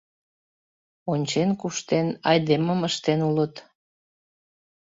Ончен-куштен, 1.11 2.07
айдемым 2.29 2.79
ыштен 2.89 3.19
улыт 3.29 3.53